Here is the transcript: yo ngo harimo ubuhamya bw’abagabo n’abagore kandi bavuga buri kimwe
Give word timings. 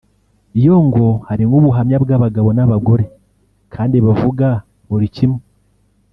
yo 0.65 0.75
ngo 0.85 1.05
harimo 1.27 1.53
ubuhamya 1.59 1.97
bw’abagabo 2.03 2.49
n’abagore 2.53 3.05
kandi 3.73 3.97
bavuga 4.05 4.47
buri 4.89 5.07
kimwe 5.15 5.41